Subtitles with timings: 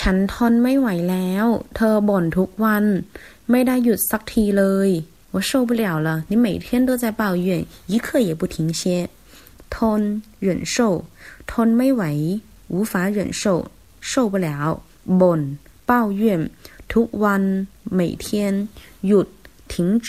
[0.00, 1.46] ฉันทนไม่ไหวแล้ว
[1.76, 2.84] เธอบ่นทุกวัน
[3.50, 4.90] ไม่ได้หยุดสักทีเลย
[5.34, 7.46] 我受不了了你每天都在抱怨
[7.92, 8.82] 一刻也不停歇
[9.74, 10.00] ทน
[10.46, 10.76] 忍受
[11.50, 12.02] ทนไม่ไหว
[12.72, 13.42] 无法忍受
[14.10, 14.48] 受不了
[15.20, 15.40] บ่น
[15.88, 16.22] 抱怨
[16.92, 17.42] ทุกวัน
[17.98, 18.24] 每天
[19.06, 19.26] หยุด
[19.72, 19.74] 停
[20.06, 20.08] 止